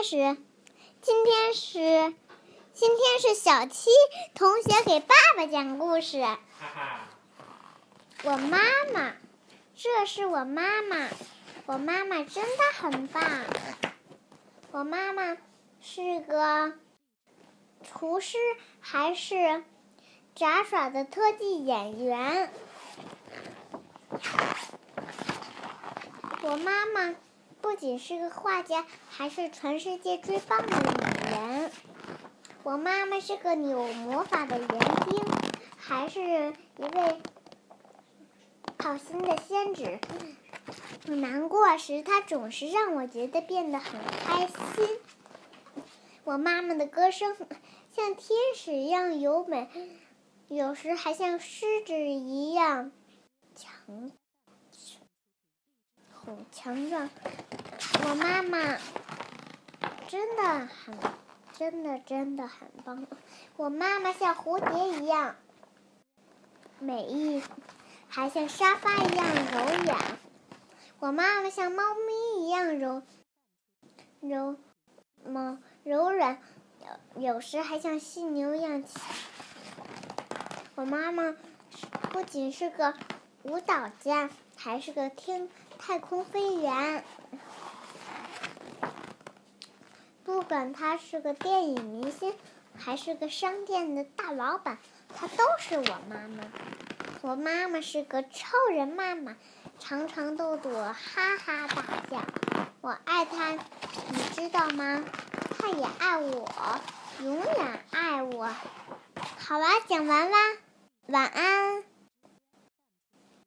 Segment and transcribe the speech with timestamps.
[0.00, 0.16] 开始。
[1.02, 1.78] 今天是
[2.72, 3.90] 今天是小七
[4.34, 6.24] 同学给爸爸讲故事。
[8.22, 8.56] 我妈
[8.94, 9.12] 妈，
[9.74, 11.06] 这是我妈妈，
[11.66, 13.22] 我妈妈真的很棒。
[14.70, 15.36] 我妈妈
[15.82, 16.72] 是个
[17.82, 18.38] 厨师，
[18.80, 19.62] 还是
[20.34, 22.50] 杂耍的特技演员。
[26.40, 27.14] 我妈妈
[27.60, 31.70] 不仅是个画家，还是全世界最棒的女人。
[32.62, 35.24] 我妈妈是个有魔法的园丁，
[35.76, 37.20] 还是一位
[38.78, 39.98] 好心的仙子。
[41.06, 44.88] 难过时，她总是让我觉得变得很开心。
[46.24, 47.36] 我妈妈的歌声
[47.90, 49.68] 像天使一样优美，
[50.48, 52.92] 有时还像狮子一样
[53.54, 54.12] 强。
[56.52, 57.08] 强壮，
[58.04, 58.78] 我妈妈
[60.08, 60.98] 真的很，
[61.52, 63.06] 真的真的很棒。
[63.56, 65.36] 我妈妈像蝴蝶一样
[66.78, 67.42] 美丽，
[68.08, 70.18] 还像沙发一样柔软。
[70.98, 73.02] 我妈妈像猫咪一样柔
[74.20, 74.56] 柔
[75.24, 76.40] 么柔软，
[77.16, 78.84] 有时还像犀牛一样。
[80.74, 81.34] 我妈妈
[82.10, 82.94] 不仅是个
[83.42, 84.30] 舞蹈家，
[84.62, 85.48] 还是个天。
[85.82, 87.02] 太空飞员，
[90.24, 92.34] 不管他是个电影明星，
[92.76, 94.76] 还是个商店的大老板，
[95.16, 96.44] 他都是我妈妈。
[97.22, 99.36] 我妈妈是个超人妈妈，
[99.78, 102.22] 常常逗得我哈哈大笑。
[102.82, 105.02] 我爱她，你知道吗？
[105.58, 106.80] 她也爱我，
[107.22, 108.50] 永远爱我。
[109.38, 110.36] 好啦，讲完啦，
[111.06, 111.89] 晚安。